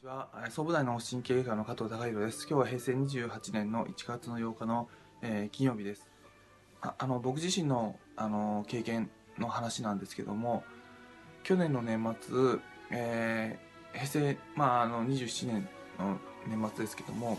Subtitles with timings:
[0.00, 0.28] ちは。
[0.48, 2.46] 総武大の神経外科の加藤孝弘です。
[2.48, 4.88] 今日は平成28年の1月の8日の、
[5.20, 6.08] えー、金曜日です。
[6.80, 10.64] ああの僕自身のあの経験の話なんですけども
[11.42, 12.60] 去年の年末、
[12.90, 15.68] えー、平成、まあ、あの27年
[15.98, 17.38] の年末ですけども、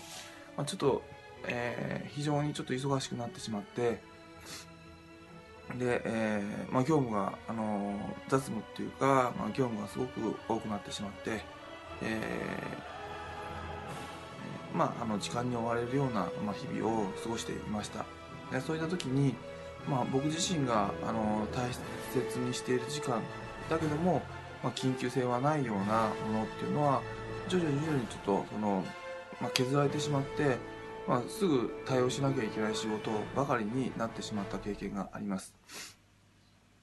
[0.55, 1.01] まあ、ちょっと、
[1.47, 3.99] えー、非常にちょっと忙しくなってしまって
[5.79, 7.95] で、えーまあ、業務が、あの
[8.27, 11.41] 雑務っていうか、まあ、業務がすごく多くなってしまって
[12.03, 18.05] えー、まあ、あの時間に追われるような、まあ、日々を過ごしていました
[18.51, 19.35] でそういった時に、
[19.87, 21.69] まあ、僕自身があの大
[22.13, 23.21] 切にしている時間
[23.69, 24.21] だけども、
[24.63, 27.01] まあ、緊急性はないようなものっていうのは
[27.47, 28.83] 徐々に徐々にちょっとその、
[29.39, 30.57] まあ、削られてしまって、
[31.07, 35.53] まあ、すぐ対応しなきゃいけない仕事ばかりになってしまった経験があります。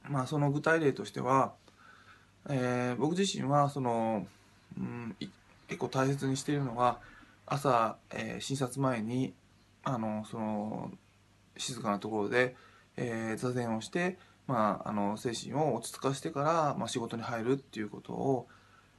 [0.08, 1.52] まあ、その具体例としては、
[2.48, 4.26] えー、僕自身はその
[4.76, 5.16] うん、
[5.68, 6.98] 結構大切にしているのが
[7.46, 9.32] 朝、えー、診察前に
[9.84, 10.90] あのその
[11.56, 12.54] 静かなところで、
[12.96, 18.48] えー、座禅をして、まあ、あの精神を落ち着かせてから、まあ、仕事に入るっていうことを、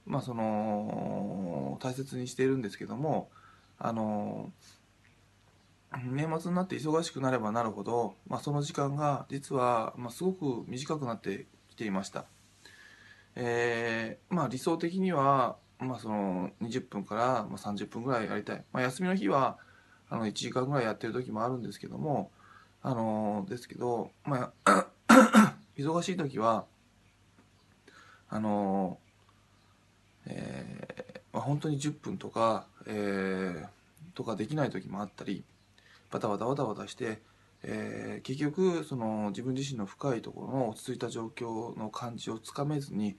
[0.06, 3.30] まあ、その大切にしているんですけども
[3.78, 4.50] あの
[5.92, 12.26] 年末になって忙しくなればなるほど、まあ、その時間が実は、まあ、すごく短くなってきていました。
[13.36, 19.56] えー、まあ理想的にはまあ、その20分から30分ぐらいやりたい、まあ、休みの日は
[20.10, 22.30] あの1時間ぐらいやってる時もあるんですけども
[22.82, 24.86] あのですけど、まあ、
[25.76, 26.66] 忙しい時は
[28.28, 28.98] あの
[30.26, 33.66] えーまあ、本当に10分とか、えー、
[34.14, 35.44] とかできない時もあったり
[36.10, 37.20] バタバタバタバタして、
[37.62, 43.16] えー、結局その自分自身の深いところの落ち着いた状況の感じをつかめずに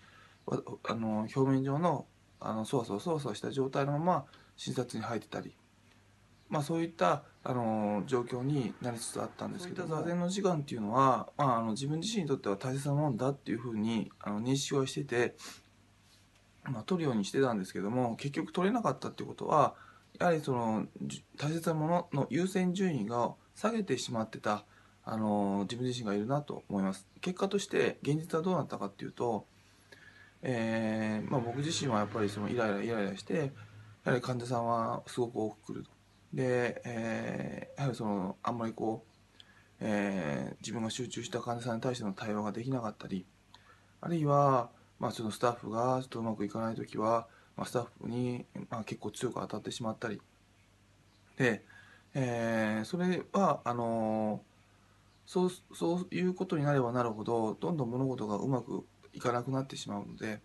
[0.47, 2.05] あの表面上の
[2.39, 4.25] あのそわそわそわそわした状態のまま
[4.57, 5.55] 診察に入ってたり、
[6.49, 15.35] まあ、そういったあの状況になりつつあったんですけど座禅の時間っていうのは、まあ、あの自分自身にとっては大切なもんだっていうふうにあの認識はしてて、
[16.63, 19.75] まあ、取るようにしてたんですけども結局取れなかったっていうことは
[20.19, 20.87] やはりその
[21.37, 24.65] 大切なものの優先順位が下げてしまってた
[25.03, 27.07] あの自分自身がいるなと思います。
[27.21, 29.45] 結果として現実はどうなったかっていうと
[30.43, 33.51] えーまあ、僕自身はやっぱりそのイライライライラして
[34.03, 35.91] やはり患者さんはすごく多く来ると。
[36.33, 39.37] で、えー、やはりそのあんまりこう、
[39.79, 43.25] えー、自分が集中した患者さんに対しての対応ができなかったり
[43.99, 44.69] あるいは、
[44.99, 50.19] まあ、そのスタッフがちょっとうまくいかない時は、まあ、スタッフに、まあ、結構強く当たってしまったり。
[51.37, 51.63] で、
[52.13, 54.41] えー、それはあの
[55.25, 60.39] そうそういうことになればなるほどどんどん物事がうまくいかなくなってしまうので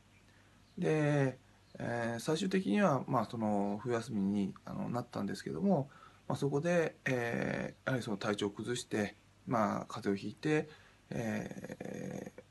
[0.78, 1.38] で、
[1.78, 5.88] えー、最終的には、まあ、その冬休みにあのなったんですけども、
[6.28, 9.16] まあ、そこで、えー、やはりその体調を崩して、
[9.46, 10.68] まあ、風邪をひいて、
[11.10, 12.42] えー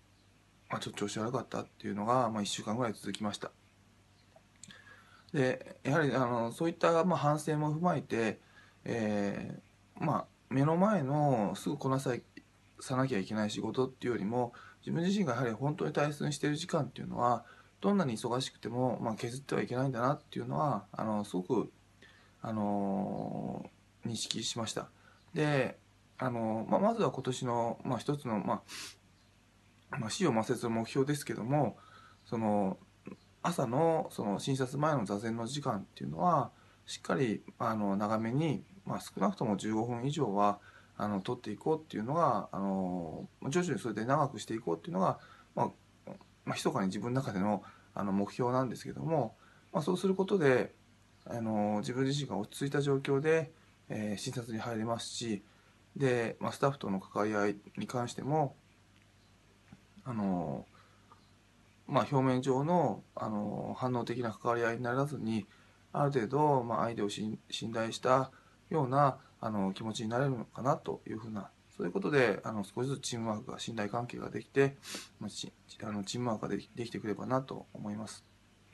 [0.70, 3.52] まあ、ちょっと調子悪かったっていうのが、まあ、1週間ぐらい続きました。
[5.34, 8.40] でやはりあのそういった、まあ、反省も踏まえて、
[8.86, 12.16] えーまあ、目の前のすぐこなさ
[12.80, 17.44] さなきゃいけない仕事っていうよりも自分自身がやはり本当に大切にしている時間っていうのは
[17.82, 21.72] どんなに忙しくても、まあ、削ってはいけないんだなっていうのはあのすごく、
[22.42, 24.90] あのー、認識しました。
[25.34, 25.78] で
[26.18, 28.62] あのまあ、まずは今年の、まあ、一つの、ま
[29.92, 31.78] あまあ、死を摩擦の目標ですけども
[32.26, 32.78] その
[33.42, 36.52] 朝のその診察前の座禅の時間っていうのは
[36.86, 40.60] しっかりあの長めに、まあ、少なくとも15分以上は
[40.98, 45.20] あの取っていこうっていうのがあの徐々にそれで長くしていこうっていうのが、
[45.56, 45.70] まあ
[46.06, 46.14] ま
[46.54, 47.64] あ、密かに自分の中での
[47.98, 49.36] あの目標なんですけども、
[49.72, 50.74] まあ、そうすることで
[51.26, 53.52] あの自分自身が落ち着いた状況で、
[53.90, 55.44] えー、診察に入れますし
[55.96, 58.54] で、まあ、スタッフとの関わり合いに関しても
[60.04, 60.66] あの、
[61.88, 65.46] まあ、表面上のあの反応的な関わり合いにならずに
[66.02, 67.40] ある程度、まあ、相手を信
[67.74, 68.32] 頼した
[68.70, 74.78] ようなあの気持ちになれるのかなというふうなそういうことであの少しずつチームワークが信頼関係ができて、
[75.20, 75.52] まあ、チ
[75.84, 78.24] あのチームワークができできてくればなと思います。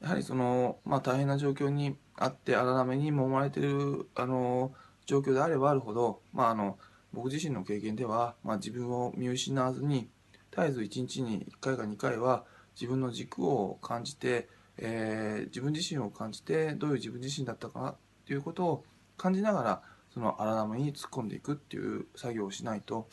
[0.00, 4.74] やはりその、まあ、大変な状況にあって荒波に揉まれてるあの
[5.06, 6.78] 状況であればあるほど、まあ、あの
[7.12, 10.10] 僕自身の経験では、まあ、自分を見失わずに
[10.50, 14.48] 絶えず1日に1回か2回は自分の軸を感じて
[14.78, 18.84] えー、自分自身を感じてどういう自分自身だったかなっていうことを
[19.16, 19.82] 感じながら
[20.12, 23.08] その荒波に突っ込んでいくっていう作業をしないと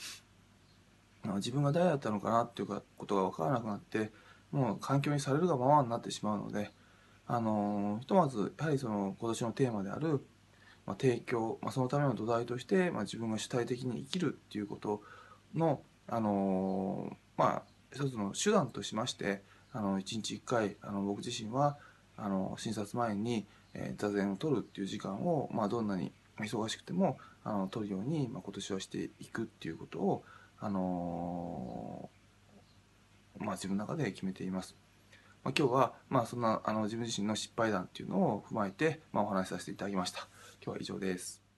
[1.36, 4.12] 自分が誰だったのかなっていうことが分からなくなって、
[4.52, 6.72] もう環境にされるがままになってしまうので、
[7.28, 10.26] あのひとまずやはりその今年のテーマである、
[10.88, 15.04] まあ、提供、まあ、そのための土台として、まあ、自分が主体的に生きるっていうこと
[15.54, 17.64] の、あのまあ
[17.94, 19.42] 一つの手段としまして
[19.74, 21.78] あの1日1回あの僕自身は
[22.18, 30.24] あの診察前に、え、座禅を取るっていう時間を、まあ、どんなに忙しくてもあの取るように、まあ、今年はしていくっていうことを、
[30.60, 34.76] あのー、まあ、自分の中で決めています。
[35.44, 40.28] まあ、今日は、まあ、そんなあの自分自身の失敗談っていうのを踏まえて、まあ、お話しさせていただきました。
[40.64, 41.51] 今日は以上です。